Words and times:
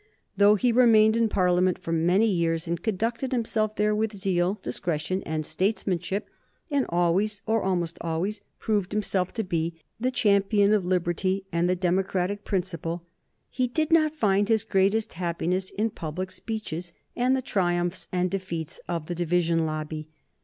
Though 0.35 0.55
he 0.55 0.71
remained 0.71 1.15
in 1.15 1.29
Parliament 1.29 1.77
for 1.77 1.91
many 1.91 2.25
years, 2.25 2.67
and 2.67 2.81
conducted 2.81 3.31
himself 3.31 3.75
there 3.75 3.93
with 3.93 4.15
zeal, 4.17 4.55
discretion, 4.63 5.21
and 5.27 5.45
statesmanship, 5.45 6.27
and 6.71 6.87
always, 6.89 7.43
or 7.45 7.61
almost 7.61 7.99
always, 8.01 8.41
proved 8.57 8.93
himself 8.93 9.31
to 9.33 9.43
be 9.43 9.75
the 9.99 10.09
champion 10.09 10.73
of 10.73 10.83
liberty 10.83 11.45
and 11.51 11.69
the 11.69 11.75
democratic 11.75 12.43
principle, 12.43 13.03
he 13.47 13.67
did 13.67 13.91
not 13.91 14.15
find 14.15 14.49
his 14.49 14.63
greatest 14.63 15.13
happiness 15.13 15.69
in 15.69 15.91
public 15.91 16.31
speeches 16.31 16.93
and 17.15 17.37
the 17.37 17.41
triumphs 17.43 18.07
and 18.11 18.31
defeats 18.31 18.79
of 18.87 19.05
the 19.05 19.13
division 19.13 19.67
lobby. 19.67 20.07